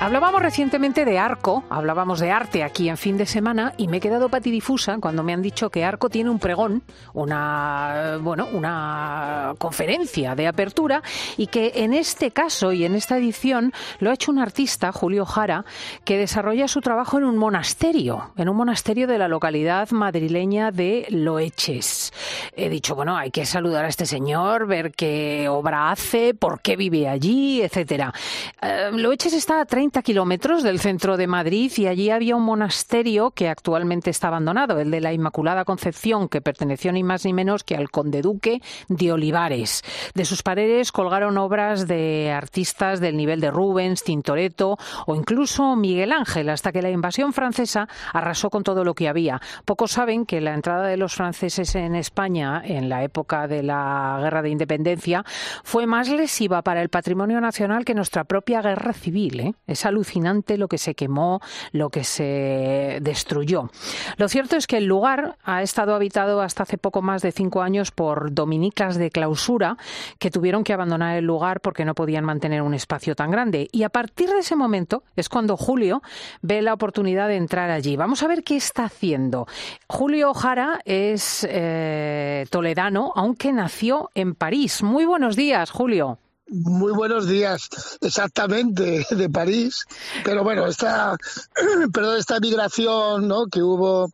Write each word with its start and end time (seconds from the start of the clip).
Hablábamos 0.00 0.40
recientemente 0.42 1.04
de 1.04 1.18
Arco, 1.18 1.64
hablábamos 1.68 2.20
de 2.20 2.30
arte 2.30 2.62
aquí 2.62 2.88
en 2.88 2.96
fin 2.96 3.18
de 3.18 3.26
semana 3.26 3.74
y 3.76 3.88
me 3.88 3.96
he 3.96 4.00
quedado 4.00 4.28
patidifusa 4.28 4.98
cuando 5.00 5.24
me 5.24 5.34
han 5.34 5.42
dicho 5.42 5.70
que 5.70 5.84
Arco 5.84 6.08
tiene 6.08 6.30
un 6.30 6.38
pregón, 6.38 6.84
una 7.14 8.16
bueno, 8.20 8.46
una 8.52 9.54
conferencia 9.58 10.36
de 10.36 10.46
apertura 10.46 11.02
y 11.36 11.48
que 11.48 11.72
en 11.74 11.94
este 11.94 12.30
caso 12.30 12.72
y 12.72 12.84
en 12.84 12.94
esta 12.94 13.18
edición 13.18 13.72
lo 13.98 14.10
ha 14.10 14.14
hecho 14.14 14.30
un 14.30 14.38
artista, 14.38 14.92
Julio 14.92 15.26
Jara, 15.26 15.64
que 16.04 16.16
desarrolla 16.16 16.68
su 16.68 16.80
trabajo 16.80 17.18
en 17.18 17.24
un 17.24 17.36
monasterio, 17.36 18.30
en 18.36 18.48
un 18.48 18.56
monasterio 18.56 19.08
de 19.08 19.18
la 19.18 19.26
localidad 19.26 19.90
madrileña 19.90 20.70
de 20.70 21.06
Loeches. 21.10 22.12
He 22.54 22.68
dicho, 22.68 22.94
bueno, 22.94 23.16
hay 23.16 23.32
que 23.32 23.44
saludar 23.44 23.84
a 23.84 23.88
este 23.88 24.06
señor, 24.06 24.68
ver 24.68 24.92
qué 24.92 25.48
obra 25.48 25.90
hace, 25.90 26.34
por 26.34 26.60
qué 26.60 26.76
vive 26.76 27.08
allí, 27.08 27.62
etcétera. 27.62 28.14
Eh, 28.62 28.90
Loeches 28.92 29.32
está 29.32 29.60
a 29.60 29.64
30 29.64 29.87
kilómetros 29.90 30.62
del 30.62 30.80
centro 30.80 31.16
de 31.16 31.26
Madrid 31.26 31.72
y 31.76 31.86
allí 31.86 32.10
había 32.10 32.36
un 32.36 32.44
monasterio 32.44 33.30
que 33.30 33.48
actualmente 33.48 34.10
está 34.10 34.28
abandonado, 34.28 34.78
el 34.78 34.90
de 34.90 35.00
la 35.00 35.12
Inmaculada 35.12 35.64
Concepción, 35.64 36.28
que 36.28 36.40
perteneció 36.40 36.92
ni 36.92 37.02
más 37.02 37.24
ni 37.24 37.32
menos 37.32 37.64
que 37.64 37.74
al 37.74 37.90
conde 37.90 38.22
duque 38.22 38.60
de 38.88 39.12
Olivares. 39.12 39.82
De 40.14 40.24
sus 40.24 40.42
paredes 40.42 40.92
colgaron 40.92 41.38
obras 41.38 41.88
de 41.88 42.30
artistas 42.30 43.00
del 43.00 43.16
nivel 43.16 43.40
de 43.40 43.50
Rubens, 43.50 44.04
Tintoretto 44.04 44.76
o 45.06 45.14
incluso 45.14 45.74
Miguel 45.74 46.12
Ángel, 46.12 46.50
hasta 46.50 46.70
que 46.70 46.82
la 46.82 46.90
invasión 46.90 47.32
francesa 47.32 47.88
arrasó 48.12 48.50
con 48.50 48.62
todo 48.62 48.84
lo 48.84 48.94
que 48.94 49.08
había. 49.08 49.40
Pocos 49.64 49.92
saben 49.92 50.26
que 50.26 50.40
la 50.40 50.54
entrada 50.54 50.86
de 50.86 50.96
los 50.96 51.14
franceses 51.14 51.74
en 51.74 51.94
España 51.94 52.62
en 52.64 52.88
la 52.88 53.02
época 53.02 53.48
de 53.48 53.62
la 53.62 54.18
Guerra 54.22 54.42
de 54.42 54.50
Independencia 54.50 55.24
fue 55.64 55.86
más 55.86 56.08
lesiva 56.08 56.62
para 56.62 56.82
el 56.82 56.90
patrimonio 56.90 57.40
nacional 57.40 57.84
que 57.84 57.94
nuestra 57.94 58.24
propia 58.24 58.60
guerra 58.60 58.92
civil. 58.92 59.40
¿eh? 59.40 59.54
Es 59.78 59.86
alucinante 59.86 60.58
lo 60.58 60.66
que 60.66 60.76
se 60.76 60.96
quemó, 60.96 61.40
lo 61.70 61.90
que 61.90 62.02
se 62.02 62.98
destruyó. 63.00 63.70
Lo 64.16 64.28
cierto 64.28 64.56
es 64.56 64.66
que 64.66 64.78
el 64.78 64.86
lugar 64.86 65.36
ha 65.44 65.62
estado 65.62 65.94
habitado 65.94 66.40
hasta 66.40 66.64
hace 66.64 66.78
poco 66.78 67.00
más 67.00 67.22
de 67.22 67.30
cinco 67.30 67.62
años 67.62 67.92
por 67.92 68.34
dominicas 68.34 68.96
de 68.96 69.12
clausura 69.12 69.76
que 70.18 70.32
tuvieron 70.32 70.64
que 70.64 70.72
abandonar 70.72 71.16
el 71.16 71.26
lugar 71.26 71.60
porque 71.60 71.84
no 71.84 71.94
podían 71.94 72.24
mantener 72.24 72.62
un 72.62 72.74
espacio 72.74 73.14
tan 73.14 73.30
grande. 73.30 73.68
Y 73.70 73.84
a 73.84 73.88
partir 73.88 74.30
de 74.30 74.40
ese 74.40 74.56
momento 74.56 75.04
es 75.14 75.28
cuando 75.28 75.56
Julio 75.56 76.02
ve 76.42 76.60
la 76.60 76.74
oportunidad 76.74 77.28
de 77.28 77.36
entrar 77.36 77.70
allí. 77.70 77.94
Vamos 77.94 78.24
a 78.24 78.26
ver 78.26 78.42
qué 78.42 78.56
está 78.56 78.86
haciendo. 78.86 79.46
Julio 79.86 80.34
Jara 80.34 80.80
es 80.84 81.46
eh, 81.48 82.46
toledano, 82.50 83.12
aunque 83.14 83.52
nació 83.52 84.10
en 84.16 84.34
París. 84.34 84.82
Muy 84.82 85.04
buenos 85.04 85.36
días, 85.36 85.70
Julio. 85.70 86.18
Muy 86.50 86.92
buenos 86.92 87.28
días, 87.28 87.68
exactamente, 88.00 89.06
de 89.10 89.28
París. 89.28 89.84
Pero 90.24 90.42
bueno, 90.42 90.66
esta, 90.66 91.14
perdón, 91.92 92.16
esta 92.18 92.40
migración 92.40 93.28
¿no? 93.28 93.48
que 93.48 93.62
hubo 93.62 94.10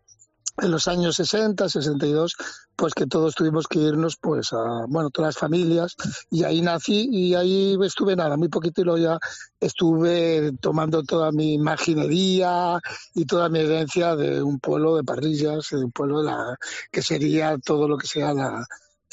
en 0.58 0.70
los 0.72 0.88
años 0.88 1.14
60, 1.14 1.68
62, 1.68 2.34
pues 2.74 2.92
que 2.92 3.06
todos 3.06 3.36
tuvimos 3.36 3.68
que 3.68 3.78
irnos, 3.78 4.16
pues 4.16 4.52
a, 4.52 4.84
bueno, 4.88 5.10
todas 5.10 5.34
las 5.34 5.38
familias, 5.38 5.94
y 6.28 6.42
ahí 6.42 6.60
nací 6.60 7.08
y 7.10 7.34
ahí 7.34 7.76
estuve 7.84 8.16
nada, 8.16 8.36
muy 8.36 8.48
poquito 8.48 8.80
y 8.80 8.84
luego 8.84 8.98
ya 8.98 9.18
estuve 9.60 10.52
tomando 10.60 11.04
toda 11.04 11.30
mi 11.30 11.54
imaginería 11.54 12.80
y 13.14 13.26
toda 13.26 13.48
mi 13.48 13.60
herencia 13.60 14.16
de 14.16 14.42
un 14.42 14.58
pueblo 14.58 14.96
de 14.96 15.04
parrillas, 15.04 15.68
de 15.70 15.84
un 15.84 15.92
pueblo 15.92 16.20
de 16.22 16.30
la, 16.30 16.56
que 16.90 17.02
sería 17.02 17.58
todo 17.58 17.88
lo 17.88 17.96
que 17.96 18.08
sea 18.08 18.32
la, 18.32 18.66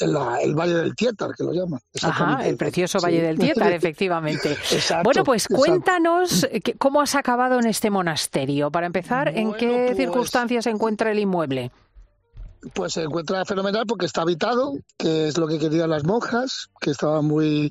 el 0.04 0.54
Valle 0.54 0.74
del 0.74 0.94
Tietar, 0.94 1.30
que 1.36 1.44
lo 1.44 1.52
llaman. 1.52 1.80
Ajá, 2.02 2.46
el 2.46 2.56
precioso 2.56 2.98
Valle 3.00 3.22
del 3.22 3.38
Tietar, 3.40 3.72
efectivamente. 3.72 4.56
bueno, 5.04 5.24
pues 5.24 5.48
cuéntanos 5.48 6.46
cómo 6.78 7.00
has 7.00 7.14
acabado 7.14 7.58
en 7.58 7.66
este 7.66 7.90
monasterio. 7.90 8.70
Para 8.70 8.86
empezar, 8.86 9.28
¿en 9.28 9.52
qué 9.54 9.84
pues 9.86 9.96
circunstancias 9.96 10.64
se 10.64 10.70
encuentra 10.70 11.10
el 11.10 11.18
inmueble? 11.18 11.70
Pues 12.74 12.92
se 12.92 13.02
encuentra 13.02 13.44
fenomenal 13.44 13.86
porque 13.86 14.06
está 14.06 14.22
habitado, 14.22 14.74
que 14.96 15.28
es 15.28 15.38
lo 15.38 15.46
que 15.48 15.58
querían 15.58 15.90
las 15.90 16.04
monjas, 16.04 16.68
que 16.80 16.90
estaba 16.90 17.22
muy... 17.22 17.70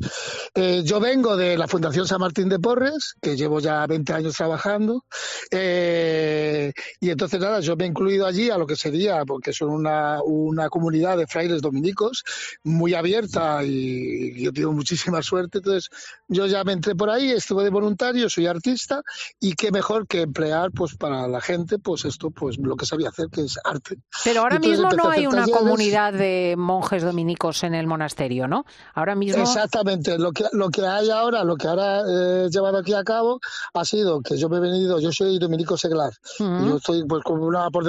Eh, 0.53 0.81
yo 0.83 0.99
vengo 0.99 1.37
de 1.37 1.57
la 1.57 1.67
Fundación 1.67 2.07
San 2.07 2.19
Martín 2.19 2.49
de 2.49 2.59
Porres, 2.59 3.15
que 3.21 3.37
llevo 3.37 3.59
ya 3.59 3.85
20 3.87 4.13
años 4.13 4.35
trabajando, 4.35 5.05
eh, 5.49 6.73
y 6.99 7.09
entonces 7.09 7.39
nada, 7.39 7.61
yo 7.61 7.75
me 7.77 7.85
he 7.85 7.87
incluido 7.87 8.25
allí 8.25 8.49
a 8.49 8.57
lo 8.57 8.67
que 8.67 8.75
sería, 8.75 9.23
porque 9.25 9.53
son 9.53 9.69
una, 9.69 10.21
una 10.23 10.69
comunidad 10.69 11.17
de 11.17 11.27
frailes 11.27 11.61
dominicos 11.61 12.23
muy 12.63 12.93
abierta 12.93 13.63
y 13.63 14.43
yo 14.43 14.51
tengo 14.51 14.73
muchísima 14.73 15.21
suerte, 15.21 15.59
entonces 15.59 15.89
yo 16.27 16.47
ya 16.47 16.63
me 16.63 16.73
entré 16.73 16.95
por 16.95 17.09
ahí, 17.09 17.31
estuve 17.31 17.63
de 17.63 17.69
voluntario, 17.69 18.29
soy 18.29 18.47
artista, 18.47 19.01
y 19.39 19.53
qué 19.53 19.71
mejor 19.71 20.07
que 20.07 20.21
emplear 20.21 20.71
pues 20.71 20.95
para 20.95 21.27
la 21.27 21.39
gente 21.39 21.79
pues 21.79 22.05
esto, 22.05 22.31
pues 22.31 22.57
lo 22.57 22.75
que 22.75 22.85
sabía 22.85 23.09
hacer, 23.09 23.27
que 23.31 23.41
es 23.41 23.57
arte. 23.63 23.97
Pero 24.23 24.41
ahora 24.41 24.59
mismo 24.59 24.80
no 24.89 25.09
hay 25.09 25.27
una 25.27 25.47
comunidad 25.47 26.13
de 26.13 26.55
monjes 26.57 27.03
dominicos 27.03 27.63
en 27.63 27.73
el 27.73 27.87
monasterio, 27.87 28.47
¿no? 28.47 28.65
Ahora 28.93 29.15
mismo. 29.15 29.41
Exactamente. 29.41 30.17
Lo 30.17 30.31
que, 30.31 30.45
lo 30.51 30.69
que 30.69 30.85
hay 30.85 31.09
ahora, 31.09 31.43
lo 31.43 31.55
que 31.55 31.67
ahora 31.67 32.01
he 32.01 32.49
llevado 32.49 32.79
aquí 32.79 32.93
a 32.93 33.03
cabo, 33.03 33.39
ha 33.73 33.85
sido 33.85 34.21
que 34.21 34.37
yo 34.37 34.49
me 34.49 34.57
he 34.57 34.61
venido, 34.61 34.99
yo 34.99 35.11
soy 35.11 35.39
dominico 35.39 35.77
seglar. 35.77 36.13
Yo 36.39 36.77
estoy, 36.77 37.03
pues, 37.05 37.23
como 37.23 37.45
una, 37.45 37.69
por 37.69 37.83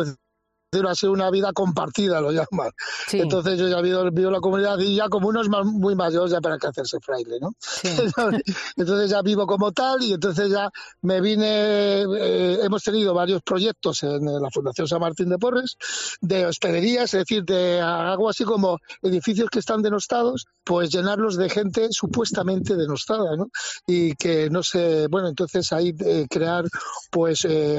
ha 0.72 0.94
sido 0.94 1.12
una 1.12 1.30
vida 1.30 1.52
compartida, 1.52 2.20
lo 2.20 2.30
llaman. 2.32 2.70
Entonces 3.12 3.58
yo 3.58 3.68
ya 3.68 3.80
vivo, 3.82 4.10
vivo 4.10 4.30
la 4.30 4.40
comunidad 4.40 4.78
y 4.78 4.96
ya 4.96 5.08
como 5.08 5.28
uno 5.28 5.42
es 5.42 5.48
muy 5.48 5.94
mayor 5.94 6.30
ya 6.30 6.40
para 6.40 6.58
que 6.58 6.66
hacerse 6.66 6.98
fraile, 7.00 7.38
¿no? 7.40 7.54
entonces 8.76 9.10
ya 9.10 9.20
vivo 9.20 9.46
como 9.46 9.72
tal 9.72 10.02
y 10.02 10.14
entonces 10.14 10.50
ya 10.50 10.70
me 11.02 11.20
vine, 11.20 12.02
eh, 12.02 12.58
hemos 12.62 12.82
tenido 12.82 13.12
varios 13.12 13.42
proyectos 13.42 14.02
en 14.02 14.24
la 14.24 14.50
Fundación 14.50 14.88
San 14.88 15.00
Martín 15.00 15.28
de 15.28 15.38
Porres 15.38 15.76
de 16.20 16.46
hospederías, 16.46 17.12
es 17.14 17.20
decir, 17.20 17.44
de 17.44 17.80
algo 17.80 18.30
así 18.30 18.44
como 18.44 18.78
edificios 19.02 19.50
que 19.50 19.58
están 19.58 19.82
denostados, 19.82 20.46
pues 20.64 20.90
llenarlos 20.90 21.36
de 21.36 21.50
gente 21.50 21.88
supuestamente 21.90 22.76
denostada, 22.76 23.36
¿no? 23.36 23.48
Y 23.86 24.14
que 24.14 24.48
no 24.48 24.62
sé, 24.62 25.06
bueno, 25.08 25.28
entonces 25.28 25.70
ahí 25.72 25.94
eh, 25.98 26.26
crear 26.30 26.64
pues 27.10 27.44
eh, 27.44 27.78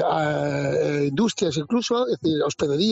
industrias 1.08 1.56
incluso, 1.56 2.06
es 2.06 2.20
decir, 2.20 2.40
hospederías 2.42 2.83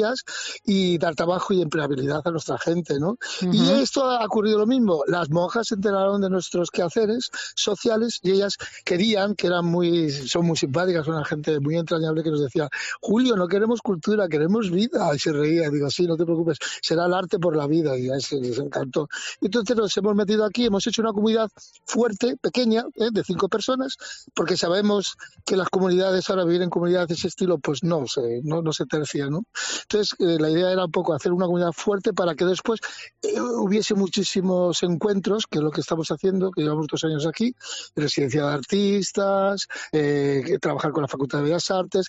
y 0.65 0.99
dar 0.99 1.15
trabajo 1.15 1.53
y 1.53 1.63
empleabilidad 1.63 2.23
a 2.25 2.31
nuestra 2.31 2.59
gente, 2.59 2.99
¿no? 2.99 3.17
Y 3.41 3.71
esto 3.71 4.05
ha 4.05 4.25
ocurrido 4.25 4.59
lo 4.59 4.67
mismo. 4.67 5.03
Las 5.07 5.31
monjas 5.31 5.69
se 5.69 5.75
enteraron 5.75 6.21
de 6.21 6.31
nuestros 6.31 6.71
quehaceres 6.71 7.31
sociales 7.55 8.19
y 8.23 8.33
ellas 8.33 8.57
querían, 8.85 9.35
que 9.35 9.47
eran 9.47 9.67
muy, 9.67 10.11
son 10.11 10.47
muy 10.47 10.57
simpáticas, 10.57 11.05
son 11.05 11.15
una 11.15 11.25
gente 11.25 11.61
muy 11.61 11.77
entrañable 11.77 12.23
que 12.23 12.31
nos 12.31 12.43
decía, 12.43 12.69
Julio, 13.01 13.37
no 13.37 13.49
queremos 13.49 13.81
cultura, 13.81 14.29
queremos 14.29 14.71
vida. 14.71 15.15
Y 15.15 15.19
se 15.19 15.33
reía, 15.33 15.69
digo, 15.71 15.91
sí, 15.91 16.07
no 16.07 16.17
te 16.17 16.25
preocupes, 16.25 16.59
será 16.81 17.07
el 17.07 17.15
arte 17.15 17.39
por 17.39 17.57
la 17.57 17.67
vida. 17.67 17.99
Y 17.99 18.11
a 18.11 18.17
eso 18.17 18.37
les 18.41 18.59
encantó. 18.59 19.09
Entonces 19.41 19.77
nos 19.77 19.97
hemos 19.97 20.15
metido 20.15 20.45
aquí, 20.45 20.67
hemos 20.67 20.87
hecho 20.87 21.03
una 21.03 21.13
comunidad 21.13 21.51
fuerte, 21.85 22.37
pequeña, 22.37 22.85
¿eh? 22.97 23.09
de 23.13 23.25
cinco 23.25 23.49
personas, 23.49 23.97
porque 24.35 24.57
sabemos 24.57 25.17
que 25.45 25.57
las 25.57 25.69
comunidades 25.69 26.29
ahora 26.31 26.45
vivir 26.45 26.63
en 26.63 26.71
comunidades 26.71 27.09
de 27.09 27.15
ese 27.15 27.29
estilo, 27.29 27.59
pues 27.59 27.83
no 27.83 28.07
se, 28.07 28.41
no, 28.45 28.63
no 28.63 28.73
se 28.73 28.87
tercia, 28.87 29.29
¿no? 29.29 29.45
Entonces, 29.83 30.15
eh, 30.19 30.39
la 30.41 30.51
idea 30.51 30.73
era 30.73 30.85
un 30.85 30.91
poco 30.91 31.15
hacer 31.15 31.33
una 31.33 31.47
comunidad 31.47 31.73
fuerte 31.73 32.13
para 32.13 32.35
que 32.35 32.45
después 32.45 32.81
eh, 33.23 33.41
hubiese 33.41 33.95
muchísimos 33.95 34.83
encuentros, 34.83 35.47
que 35.47 35.59
es 35.59 35.65
lo 35.65 35.71
que 35.71 35.81
estamos 35.81 36.09
haciendo, 36.11 36.51
que 36.51 36.63
llevamos 36.63 36.87
dos 36.87 37.05
años 37.05 37.27
aquí, 37.27 37.55
residencia 37.95 38.47
de 38.47 38.53
artistas, 38.53 39.67
eh, 39.93 40.59
trabajar 40.61 40.93
con 40.93 41.03
la 41.03 41.09
Facultad 41.09 41.39
de 41.39 41.45
Bellas 41.45 41.71
Artes, 41.71 42.07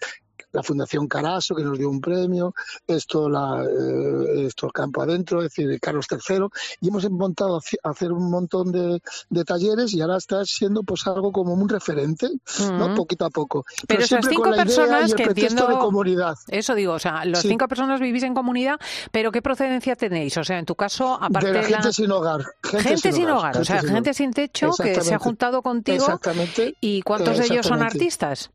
la 0.54 0.64
Fundación 0.64 1.08
Caraso, 1.08 1.56
que 1.56 1.64
nos 1.64 1.78
dio 1.78 1.90
un 1.90 2.00
premio, 2.00 2.54
esto, 2.88 3.28
la, 3.28 3.64
eh, 3.64 4.46
esto 4.46 4.70
Campo 4.70 5.02
Adentro, 5.02 5.40
es 5.40 5.46
decir, 5.46 5.80
Carlos 5.82 6.06
III, 6.10 6.46
y 6.80 6.88
hemos 6.88 7.10
montado 7.10 7.58
a 7.58 7.90
hacer 7.90 8.12
un 8.12 8.30
montón 8.30 8.72
de, 8.72 9.02
talleres 9.46 9.94
y 9.94 10.02
ahora 10.02 10.18
está 10.18 10.46
siendo 10.46 10.84
pues 10.84 11.06
algo 11.06 11.32
como 11.32 11.54
un 11.54 11.68
referente, 11.68 12.30
¿no? 12.72 12.96
Poquito 12.96 13.26
a 13.26 13.30
poco. 13.30 13.66
Pero, 13.88 14.04
esas 14.04 14.26
cinco 14.26 14.52
personas 14.52 15.14
que 15.14 15.24
entiendo... 15.24 15.68
de 15.68 15.74
comunidad. 15.74 16.36
Eso 16.48 16.76
digo, 16.76 16.94
o 16.94 17.00
sea, 17.00 17.26
las 17.26 17.42
cinco 17.42 17.68
personas 17.68 18.00
vivís 18.00 18.24
en 18.24 18.34
comunidad, 18.34 18.80
pero 19.12 19.32
¿qué 19.32 19.42
procedencia 19.42 19.96
tenéis? 19.96 20.38
O 20.38 20.44
sea, 20.44 20.60
en 20.60 20.66
tu 20.66 20.76
caso, 20.76 21.18
aparte 21.22 21.52
de, 21.52 21.70
la 21.70 21.82
gente 21.82 21.94
sin 21.94 22.12
hogar. 22.12 22.46
Gente, 22.64 23.12
sin, 23.12 23.30
hogar, 23.30 23.58
o 23.58 23.66
sea, 23.66 23.82
gente 23.82 24.14
sin 24.14 24.32
techo 24.32 24.70
que 24.82 25.02
se 25.02 25.14
ha 25.14 25.20
juntado 25.20 25.62
contigo. 25.62 26.06
Exactamente. 26.06 26.76
¿Y 26.80 27.02
cuántos 27.02 27.38
de 27.38 27.46
ellos 27.46 27.66
son 27.66 27.82
artistas? 27.82 28.52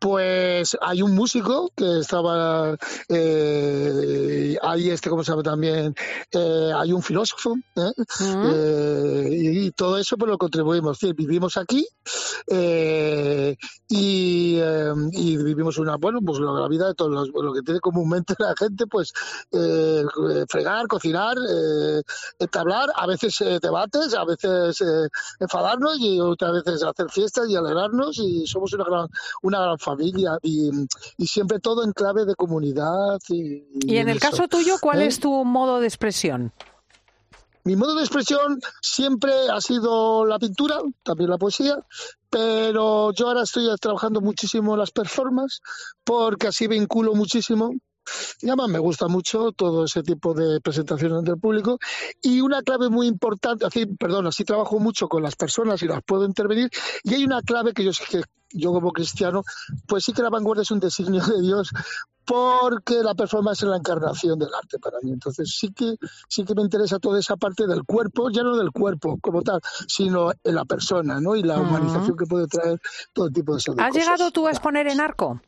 Pues 0.00 0.76
hay 0.80 1.02
un 1.02 1.14
músico 1.14 1.70
que 1.76 1.98
estaba 2.00 2.74
eh, 3.08 4.56
hay 4.62 4.90
este 4.90 5.10
cómo 5.10 5.22
se 5.22 5.30
llama 5.30 5.42
también 5.42 5.94
eh, 6.32 6.72
hay 6.74 6.92
un 6.92 7.02
filósofo 7.02 7.56
¿eh? 7.76 7.92
eh 8.20 9.28
y, 9.30 9.70
todo 9.72 9.98
eso 9.98 10.16
pues 10.16 10.30
lo 10.30 10.38
contribuimos. 10.38 10.98
Vivimos 11.00 11.56
aquí 11.56 11.86
eh, 12.48 13.56
y, 13.88 14.58
y, 14.58 15.36
vivimos 15.36 15.78
una 15.78 15.96
bueno 15.96 16.20
pues 16.24 16.38
la 16.38 16.66
vida 16.68 16.88
de 16.88 16.94
todos 16.94 17.10
los, 17.10 17.28
lo 17.28 17.52
que 17.52 17.62
tiene 17.62 17.80
comúnmente 17.80 18.34
la 18.38 18.54
gente 18.58 18.86
pues 18.86 19.12
fregar 20.48 20.86
cocinar 20.86 21.36
entablar 22.38 22.88
a 22.94 23.06
veces 23.06 23.36
debates 23.60 24.14
a 24.14 24.24
veces 24.24 24.82
enfadarnos 25.38 25.98
y 26.00 26.20
otras 26.20 26.52
veces 26.52 26.82
hacer 26.82 27.10
fiestas 27.10 27.48
y 27.48 27.56
alegrarnos 27.56 28.18
y 28.18 28.46
somos 28.46 28.72
una 28.72 28.84
gran 28.84 29.08
una 29.42 29.60
gran 29.60 29.78
familia 29.78 29.89
y, 30.42 30.70
y 31.16 31.26
siempre 31.26 31.60
todo 31.60 31.84
en 31.84 31.92
clave 31.92 32.24
de 32.24 32.34
comunidad. 32.34 33.18
Y, 33.28 33.64
y 33.86 33.96
en 33.98 34.08
el 34.08 34.20
caso 34.20 34.48
tuyo, 34.48 34.76
¿cuál 34.80 35.02
¿Eh? 35.02 35.06
es 35.06 35.20
tu 35.20 35.44
modo 35.44 35.80
de 35.80 35.86
expresión? 35.86 36.52
Mi 37.64 37.76
modo 37.76 37.94
de 37.94 38.00
expresión 38.00 38.58
siempre 38.80 39.32
ha 39.52 39.60
sido 39.60 40.24
la 40.24 40.38
pintura, 40.38 40.78
también 41.02 41.28
la 41.28 41.36
poesía, 41.36 41.76
pero 42.30 43.12
yo 43.12 43.28
ahora 43.28 43.42
estoy 43.42 43.68
trabajando 43.78 44.22
muchísimo 44.22 44.76
las 44.76 44.90
performances 44.92 45.60
porque 46.02 46.48
así 46.48 46.66
vinculo 46.66 47.14
muchísimo 47.14 47.74
y 48.40 48.48
además 48.48 48.68
me 48.68 48.78
gusta 48.78 49.08
mucho 49.08 49.52
todo 49.52 49.84
ese 49.84 50.02
tipo 50.02 50.34
de 50.34 50.60
presentaciones 50.60 51.18
ante 51.18 51.32
el 51.32 51.38
público. 51.38 51.78
Y 52.22 52.40
una 52.40 52.62
clave 52.62 52.88
muy 52.88 53.06
importante, 53.06 53.66
así, 53.66 53.86
perdón, 53.86 54.26
así 54.26 54.44
trabajo 54.44 54.78
mucho 54.78 55.08
con 55.08 55.22
las 55.22 55.36
personas 55.36 55.82
y 55.82 55.86
las 55.86 56.02
puedo 56.02 56.24
intervenir. 56.24 56.70
Y 57.04 57.14
hay 57.14 57.24
una 57.24 57.42
clave 57.42 57.72
que 57.72 57.84
yo 57.84 57.92
sé 57.92 58.04
que 58.10 58.22
yo 58.52 58.72
como 58.72 58.92
cristiano, 58.92 59.44
pues 59.86 60.04
sí 60.04 60.12
que 60.12 60.22
la 60.22 60.30
vanguardia 60.30 60.62
es 60.62 60.70
un 60.70 60.80
designio 60.80 61.24
de 61.24 61.40
Dios, 61.40 61.70
porque 62.24 63.02
la 63.02 63.14
performance 63.14 63.62
es 63.62 63.68
la 63.68 63.76
encarnación 63.76 64.38
del 64.38 64.48
arte 64.54 64.78
para 64.78 64.98
mí. 65.02 65.12
Entonces 65.12 65.54
sí 65.56 65.72
que 65.72 65.96
sí 66.28 66.44
que 66.44 66.54
me 66.54 66.62
interesa 66.62 66.98
toda 66.98 67.18
esa 67.18 67.36
parte 67.36 67.66
del 67.66 67.84
cuerpo, 67.84 68.30
ya 68.30 68.42
no 68.42 68.56
del 68.56 68.72
cuerpo 68.72 69.18
como 69.20 69.42
tal, 69.42 69.60
sino 69.86 70.32
en 70.42 70.54
la 70.54 70.64
persona, 70.64 71.20
¿no? 71.20 71.36
Y 71.36 71.42
la 71.42 71.60
humanización 71.60 72.16
que 72.16 72.26
puede 72.26 72.46
traer 72.46 72.80
todo 73.12 73.30
tipo 73.30 73.52
de, 73.52 73.58
¿Has 73.58 73.66
cosas. 73.66 73.86
¿Has 73.86 73.94
llegado 73.94 74.30
tú 74.30 74.46
a 74.46 74.50
exponer 74.50 74.88
en 74.88 75.00
arco? 75.00 75.40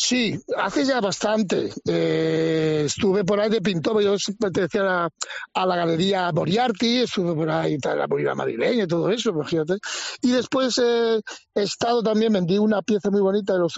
Sí, 0.00 0.40
hace 0.56 0.84
ya 0.84 1.00
bastante. 1.00 1.70
Eh, 1.84 2.84
estuve 2.86 3.24
por 3.24 3.40
ahí 3.40 3.50
de 3.50 3.60
pintor, 3.60 4.00
yo 4.00 4.14
pertenecía 4.38 5.10
a, 5.54 5.66
la, 5.66 5.76
galería 5.76 6.30
Moriarty, 6.30 6.98
estuve 7.00 7.34
por 7.34 7.50
ahí, 7.50 7.78
la 7.82 8.06
movida 8.06 8.32
madrileña 8.36 8.84
y 8.84 8.86
todo 8.86 9.10
eso, 9.10 9.30
imagínate. 9.30 9.74
Y 10.22 10.30
después 10.30 10.78
eh, 10.78 11.20
he 11.52 11.62
estado 11.62 12.00
también, 12.00 12.32
vendí 12.32 12.58
una 12.58 12.80
pieza 12.80 13.10
muy 13.10 13.20
bonita 13.20 13.54
de 13.54 13.58
los 13.58 13.76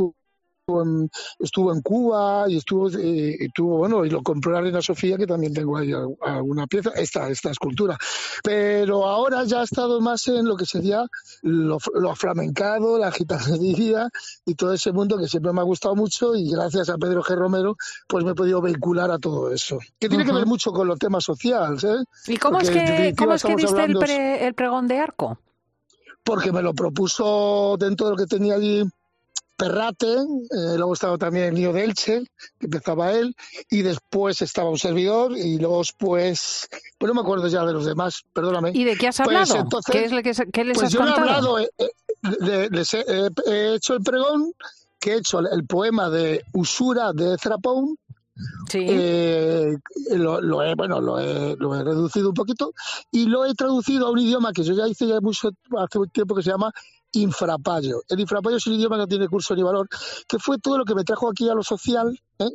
estuvo 1.38 1.72
en 1.72 1.82
Cuba 1.82 2.44
y 2.48 2.56
estuvo, 2.56 2.88
eh, 2.90 3.36
estuvo, 3.40 3.78
bueno, 3.78 4.04
y 4.04 4.10
lo 4.10 4.22
compró 4.22 4.52
la 4.52 4.60
Reina 4.60 4.82
Sofía, 4.82 5.16
que 5.16 5.26
también 5.26 5.54
tengo 5.54 5.76
ahí 5.76 5.92
alguna 6.20 6.66
pieza, 6.66 6.90
esta, 6.96 7.28
esta 7.28 7.50
escultura. 7.50 7.96
Pero 8.42 9.06
ahora 9.06 9.44
ya 9.44 9.60
ha 9.60 9.64
estado 9.64 10.00
más 10.00 10.26
en 10.28 10.46
lo 10.46 10.56
que 10.56 10.66
sería 10.66 11.04
lo, 11.42 11.78
lo 11.94 12.10
aflamencado, 12.10 12.98
la 12.98 13.12
gitanería 13.12 14.08
y 14.44 14.54
todo 14.54 14.72
ese 14.72 14.92
mundo 14.92 15.18
que 15.18 15.28
siempre 15.28 15.52
me 15.52 15.60
ha 15.60 15.64
gustado 15.64 15.94
mucho 15.94 16.34
y 16.34 16.50
gracias 16.50 16.88
a 16.88 16.98
Pedro 16.98 17.22
G. 17.22 17.36
Romero, 17.36 17.76
pues 18.06 18.24
me 18.24 18.32
he 18.32 18.34
podido 18.34 18.60
vincular 18.60 19.10
a 19.10 19.18
todo 19.18 19.52
eso. 19.52 19.78
Que 19.98 20.08
tiene 20.08 20.24
que 20.24 20.32
ver 20.32 20.46
mucho 20.46 20.72
con 20.72 20.86
los 20.86 20.98
temas 20.98 21.24
sociales. 21.24 21.84
¿eh? 21.84 22.04
¿Y 22.26 22.36
cómo 22.36 22.60
es 22.60 22.70
que, 22.70 23.14
¿cómo 23.16 23.34
es 23.34 23.42
que 23.42 23.56
diste 23.56 23.84
el, 23.84 23.96
el 24.42 24.54
pregón 24.54 24.88
de 24.88 24.98
arco? 24.98 25.38
Porque 26.22 26.52
me 26.52 26.62
lo 26.62 26.74
propuso 26.74 27.76
dentro 27.78 28.06
de 28.06 28.12
lo 28.12 28.16
que 28.18 28.26
tenía 28.26 28.54
allí 28.54 28.84
Perrate, 29.60 30.12
eh, 30.14 30.76
luego 30.76 30.94
estaba 30.94 31.18
también 31.18 31.46
el 31.46 31.54
niño 31.54 31.72
de 31.74 31.84
Elche, 31.84 32.22
que 32.58 32.66
empezaba 32.66 33.12
él, 33.12 33.36
y 33.68 33.82
después 33.82 34.40
estaba 34.40 34.70
un 34.70 34.78
servidor, 34.78 35.36
y 35.36 35.58
luego 35.58 35.80
después, 35.80 36.66
pues 36.96 37.08
no 37.08 37.14
me 37.14 37.20
acuerdo 37.20 37.46
ya 37.46 37.66
de 37.66 37.74
los 37.74 37.84
demás, 37.84 38.22
perdóname. 38.32 38.70
¿Y 38.72 38.84
de 38.84 38.96
qué 38.96 39.08
has 39.08 39.18
pues 39.18 39.50
hablado? 39.50 39.68
¿Qué, 39.92 40.04
es 40.06 40.12
que, 40.12 40.50
¿Qué, 40.50 40.64
les 40.64 40.78
pues 40.78 40.86
has 40.86 40.92
yo 40.94 41.00
contado? 41.00 41.18
he 41.18 41.30
hablado, 41.30 41.58
eh, 41.58 41.68
eh, 41.78 42.68
les 42.70 42.94
he, 42.94 43.74
hecho 43.74 43.94
el 43.94 44.02
pregón, 44.02 44.54
que 44.98 45.12
he 45.12 45.16
hecho 45.18 45.40
el 45.40 45.66
poema 45.66 46.08
de 46.08 46.42
Usura 46.54 47.12
de 47.12 47.34
Ezrapón, 47.34 47.96
Sí. 48.70 48.86
lo, 50.16 50.62
he, 50.62 50.74
bueno, 50.74 50.98
lo 50.98 51.18
he, 51.18 51.56
lo 51.56 51.74
he, 51.74 51.84
reducido 51.84 52.30
un 52.30 52.34
poquito 52.34 52.72
y 53.10 53.26
lo 53.26 53.44
he 53.44 53.54
traducido 53.54 54.06
a 54.06 54.10
un 54.10 54.18
idioma 54.18 54.54
que 54.54 54.62
yo 54.62 54.72
ya 54.72 54.88
hice 54.88 55.06
ya 55.06 55.20
mucho 55.20 55.50
hace 55.76 55.98
un 55.98 56.08
tiempo 56.08 56.34
que 56.34 56.42
se 56.42 56.48
llama 56.48 56.72
infrapayo. 57.12 58.02
El 58.08 58.20
infrapayo 58.20 58.56
es 58.56 58.66
un 58.66 58.74
idioma 58.74 58.96
que 58.96 59.00
no 59.00 59.06
tiene 59.08 59.28
curso 59.28 59.54
ni 59.54 59.62
valor, 59.62 59.88
que 60.28 60.38
fue 60.38 60.58
todo 60.58 60.78
lo 60.78 60.84
que 60.84 60.94
me 60.94 61.04
trajo 61.04 61.28
aquí 61.28 61.48
a 61.48 61.54
lo 61.54 61.62
social, 61.62 62.18
¿eh? 62.38 62.50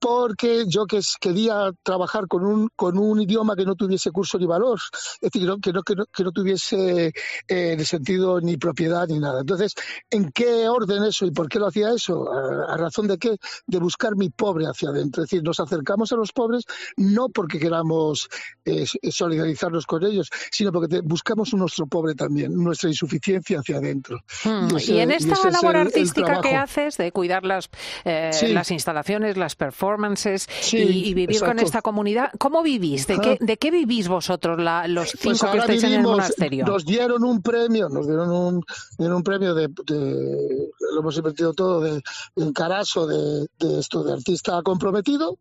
Porque 0.00 0.64
yo 0.66 0.86
que 0.86 1.00
quería 1.20 1.70
trabajar 1.82 2.26
con 2.26 2.44
un, 2.44 2.68
con 2.74 2.98
un 2.98 3.20
idioma 3.20 3.54
que 3.54 3.66
no 3.66 3.76
tuviese 3.76 4.10
curso 4.10 4.38
ni 4.38 4.46
valor, 4.46 4.78
es 5.20 5.30
decir, 5.30 5.42
que 5.60 5.72
no, 5.72 5.82
que 5.82 5.94
no, 5.94 6.04
que 6.06 6.24
no 6.24 6.32
tuviese 6.32 7.12
eh, 7.46 7.84
sentido 7.84 8.40
ni 8.40 8.56
propiedad 8.56 9.06
ni 9.08 9.18
nada. 9.18 9.40
Entonces, 9.40 9.74
¿en 10.10 10.30
qué 10.32 10.68
orden 10.68 11.04
eso 11.04 11.26
y 11.26 11.30
por 11.30 11.48
qué 11.48 11.58
lo 11.58 11.66
hacía 11.66 11.92
eso? 11.92 12.32
¿A, 12.32 12.76
razón 12.78 13.08
de 13.08 13.18
qué? 13.18 13.36
De 13.66 13.78
buscar 13.78 14.16
mi 14.16 14.30
pobre 14.30 14.64
hacia 14.64 14.88
adentro. 14.88 15.22
Es 15.22 15.30
decir, 15.30 15.44
nos 15.44 15.60
acercamos 15.60 16.10
a 16.12 16.16
los 16.16 16.32
pobres 16.32 16.64
no 16.96 17.28
porque 17.28 17.58
queramos 17.58 18.28
eh, 18.64 18.86
solidarizarnos 19.10 19.84
con 19.84 20.04
ellos, 20.04 20.30
sino 20.50 20.72
porque 20.72 21.00
buscamos 21.02 21.52
nuestro 21.52 21.86
pobre 21.86 22.14
también, 22.14 22.54
nuestra 22.54 22.88
insuficiencia 22.88 23.60
hacia 23.60 23.76
adentro. 23.76 24.20
Hmm. 24.44 24.68
Y, 24.78 24.98
en 24.98 25.10
esta 25.10 25.50
labor 25.50 25.76
artística 25.76 26.40
que 26.40 26.54
haces 26.56 26.96
de 26.96 27.12
cuidar 27.12 27.44
las, 27.44 27.68
eh, 28.04 28.30
las 28.48 28.70
instalaciones, 28.70 29.36
las 29.36 29.56
performances, 29.56 29.89
performances 29.90 30.48
y, 30.72 31.14
vivir 31.14 31.40
con 31.40 31.58
esta 31.58 31.82
comunidad. 31.82 32.30
¿Cómo 32.38 32.62
vivís? 32.62 33.06
¿De, 33.06 33.18
qué, 33.18 33.38
¿De 33.40 33.56
qué 33.56 33.70
vivís 33.70 34.08
vosotros, 34.08 34.58
los 34.88 35.12
pues 35.22 35.38
cinco 35.38 35.52
que 35.52 35.58
estáis 35.58 35.84
en 35.84 35.92
el 35.94 36.02
monasterio? 36.02 36.64
Nos 36.64 36.84
dieron 36.84 37.24
un 37.24 37.42
premio, 37.42 37.88
nos 37.88 38.06
dieron 38.06 38.30
un, 38.30 38.64
un 38.98 39.22
premio 39.22 39.54
de, 39.54 39.68
lo 39.68 41.00
hemos 41.00 41.16
invertido 41.16 41.52
todo 41.52 41.80
de, 41.80 42.00
en 42.36 42.52
Carazo 42.52 43.06
de, 43.06 43.48
esto 43.78 44.04
de 44.04 44.12
artista 44.12 44.60
comprometido, 44.62 45.38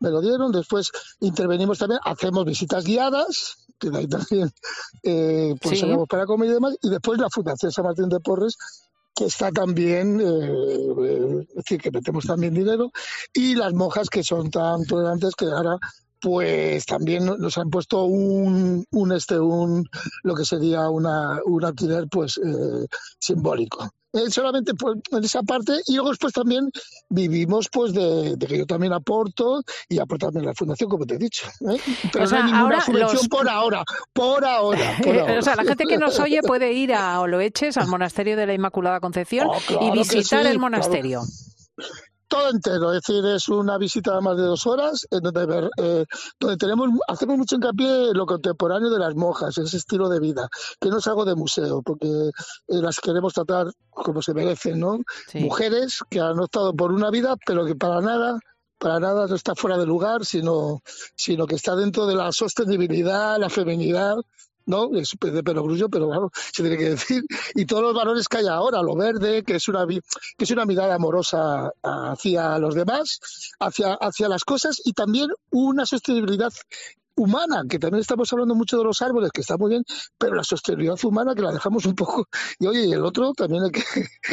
me 0.00 0.10
lo 0.10 0.20
dieron. 0.20 0.52
Después 0.52 0.90
intervenimos 1.20 1.78
también, 1.78 2.00
hacemos 2.04 2.44
visitas 2.44 2.84
guiadas, 2.84 3.58
que 3.78 3.90
de 3.90 3.98
ahí 3.98 4.06
también 4.08 4.50
eh, 5.02 5.54
pues 5.60 5.84
para 6.08 6.26
comer 6.26 6.50
y 6.50 6.52
demás, 6.52 6.76
y 6.82 6.90
después 6.90 7.18
la 7.18 7.28
Fundación 7.30 7.72
San 7.72 7.84
Martín 7.84 8.08
de 8.08 8.20
Porres 8.20 8.56
que 9.14 9.24
está 9.26 9.50
también, 9.50 10.20
eh, 10.20 10.24
eh, 10.24 11.46
es 11.48 11.54
decir, 11.54 11.80
que 11.80 11.90
metemos 11.90 12.24
también 12.26 12.54
dinero, 12.54 12.90
y 13.32 13.54
las 13.54 13.72
monjas 13.74 14.08
que 14.08 14.22
son 14.22 14.50
tan 14.50 14.84
tolerantes 14.84 15.34
que 15.34 15.46
ahora 15.46 15.78
pues 16.22 16.86
también 16.86 17.26
nos 17.26 17.58
han 17.58 17.68
puesto 17.68 18.04
un, 18.04 18.86
un 18.92 19.12
este 19.12 19.38
un 19.40 19.88
lo 20.22 20.34
que 20.34 20.44
sería 20.44 20.88
una, 20.88 21.40
un 21.44 21.64
alquiler 21.64 22.06
pues 22.08 22.38
eh, 22.38 22.86
simbólico. 23.18 23.90
Eh, 24.14 24.30
solamente 24.30 24.74
pues, 24.74 24.98
en 25.10 25.24
esa 25.24 25.42
parte 25.42 25.72
y 25.86 25.94
luego 25.94 26.10
después 26.10 26.34
también 26.34 26.70
vivimos 27.08 27.70
pues 27.72 27.94
de, 27.94 28.36
que 28.46 28.58
yo 28.58 28.66
también 28.66 28.92
aporto 28.92 29.62
y 29.88 29.98
aporto 29.98 30.26
también 30.26 30.44
la 30.44 30.54
fundación 30.54 30.90
como 30.90 31.06
te 31.06 31.14
he 31.14 31.18
dicho 31.18 31.46
¿eh? 31.70 31.80
pero 32.12 32.26
no 32.26 32.36
hay 32.36 32.42
ninguna 32.42 32.84
subvención 32.84 33.26
por 33.28 33.48
ahora 33.48 33.82
por 34.12 34.44
ahora, 34.44 34.98
o 35.38 35.40
sea 35.40 35.56
la 35.56 35.64
gente 35.64 35.84
que 35.86 35.96
nos 35.96 36.20
oye 36.20 36.42
puede 36.42 36.74
ir 36.74 36.92
a 36.92 37.18
Oloeches 37.20 37.78
al 37.78 37.88
monasterio 37.88 38.36
de 38.36 38.44
la 38.44 38.52
Inmaculada 38.52 39.00
Concepción 39.00 39.48
oh, 39.48 39.58
y 39.80 39.90
visitar 39.92 40.44
el 40.44 40.58
monasterio 40.58 41.22
todo 42.32 42.48
entero, 42.48 42.94
es 42.94 43.02
decir, 43.02 43.26
es 43.26 43.46
una 43.50 43.76
visita 43.76 44.14
de 44.14 44.22
más 44.22 44.38
de 44.38 44.44
dos 44.44 44.66
horas, 44.66 45.06
en 45.10 45.20
donde, 45.20 45.68
eh, 45.76 46.06
donde 46.40 46.56
tenemos, 46.56 46.88
hacemos 47.06 47.36
mucho 47.36 47.56
hincapié 47.56 48.08
en 48.08 48.16
lo 48.16 48.24
contemporáneo 48.24 48.88
de 48.88 48.98
las 48.98 49.14
monjas, 49.14 49.58
ese 49.58 49.76
estilo 49.76 50.08
de 50.08 50.18
vida, 50.18 50.48
que 50.80 50.88
no 50.88 50.96
es 50.96 51.06
algo 51.06 51.26
de 51.26 51.34
museo, 51.34 51.82
porque 51.82 52.08
eh, 52.08 52.30
las 52.68 53.00
queremos 53.00 53.34
tratar 53.34 53.66
como 53.90 54.22
se 54.22 54.32
merecen, 54.32 54.80
¿no? 54.80 55.00
Mujeres 55.34 55.98
que 56.08 56.20
han 56.20 56.40
optado 56.40 56.74
por 56.74 56.92
una 56.92 57.10
vida, 57.10 57.36
pero 57.44 57.66
que 57.66 57.74
para 57.74 58.00
nada 58.00 58.38
para 58.78 58.98
nada 58.98 59.26
no 59.26 59.34
está 59.36 59.54
fuera 59.54 59.76
de 59.76 59.86
lugar, 59.86 60.24
sino, 60.24 60.80
sino 61.14 61.46
que 61.46 61.54
está 61.56 61.76
dentro 61.76 62.06
de 62.06 62.16
la 62.16 62.32
sostenibilidad, 62.32 63.38
la 63.38 63.50
feminidad 63.50 64.16
¿no? 64.66 64.90
Es 64.94 65.12
de 65.20 65.42
perogrullo, 65.42 65.88
pero 65.88 66.08
claro, 66.08 66.30
se 66.34 66.62
tiene 66.62 66.78
que 66.78 66.90
decir. 66.90 67.22
Y 67.54 67.66
todos 67.66 67.82
los 67.82 67.94
valores 67.94 68.28
que 68.28 68.38
hay 68.38 68.46
ahora, 68.46 68.82
lo 68.82 68.96
verde, 68.96 69.42
que 69.42 69.56
es 69.56 69.68
una, 69.68 69.86
que 69.86 70.00
es 70.44 70.50
una 70.50 70.64
mirada 70.64 70.94
amorosa 70.94 71.70
hacia 71.82 72.58
los 72.58 72.74
demás, 72.74 73.20
hacia, 73.60 73.94
hacia 73.94 74.28
las 74.28 74.44
cosas 74.44 74.80
y 74.84 74.92
también 74.92 75.28
una 75.50 75.86
sostenibilidad 75.86 76.52
humana, 77.16 77.62
que 77.68 77.78
también 77.78 78.00
estamos 78.00 78.32
hablando 78.32 78.54
mucho 78.54 78.78
de 78.78 78.84
los 78.84 79.02
árboles, 79.02 79.30
que 79.32 79.40
está 79.40 79.56
muy 79.56 79.70
bien, 79.70 79.84
pero 80.18 80.34
la 80.34 80.44
sostenibilidad 80.44 80.98
humana 81.04 81.34
que 81.34 81.42
la 81.42 81.52
dejamos 81.52 81.86
un 81.86 81.94
poco. 81.94 82.26
Y 82.58 82.66
oye, 82.66 82.86
y 82.86 82.92
el 82.92 83.04
otro 83.04 83.32
también 83.32 83.64
hay 83.64 83.70
que. 83.70 83.82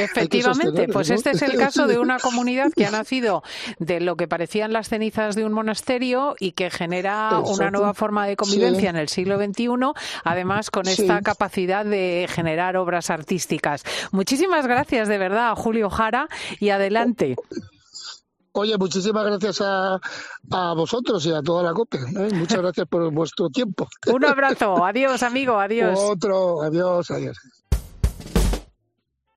Efectivamente, 0.01 0.87
pues 0.87 1.09
este 1.09 1.31
es 1.31 1.41
el 1.41 1.57
caso 1.57 1.87
de 1.87 1.99
una 1.99 2.19
comunidad 2.19 2.71
que 2.75 2.85
ha 2.85 2.91
nacido 2.91 3.43
de 3.79 3.99
lo 3.99 4.15
que 4.15 4.27
parecían 4.27 4.73
las 4.73 4.89
cenizas 4.89 5.35
de 5.35 5.45
un 5.45 5.53
monasterio 5.53 6.35
y 6.39 6.53
que 6.53 6.69
genera 6.69 7.39
una 7.39 7.71
nueva 7.71 7.93
forma 7.93 8.25
de 8.27 8.35
convivencia 8.35 8.89
en 8.89 8.95
el 8.95 9.09
siglo 9.09 9.37
XXI, 9.37 9.67
además 10.23 10.71
con 10.71 10.87
esta 10.87 11.21
capacidad 11.21 11.85
de 11.85 12.27
generar 12.29 12.77
obras 12.77 13.09
artísticas. 13.09 13.83
Muchísimas 14.11 14.67
gracias 14.67 15.07
de 15.07 15.17
verdad, 15.17 15.55
Julio 15.55 15.89
Jara, 15.89 16.29
y 16.59 16.69
adelante. 16.69 17.35
Oye, 18.53 18.77
muchísimas 18.77 19.25
gracias 19.25 19.61
a, 19.61 19.99
a 20.51 20.73
vosotros 20.73 21.25
y 21.25 21.31
a 21.31 21.41
toda 21.41 21.63
la 21.63 21.73
COPE. 21.73 21.97
¿eh? 21.97 22.29
Muchas 22.33 22.57
gracias 22.61 22.87
por 22.87 23.11
vuestro 23.11 23.49
tiempo. 23.49 23.87
Un 24.07 24.25
abrazo. 24.25 24.83
Adiós, 24.83 25.21
amigo. 25.23 25.59
Adiós. 25.59 25.97
Otro. 25.99 26.61
Adiós, 26.61 27.11
adiós. 27.11 27.37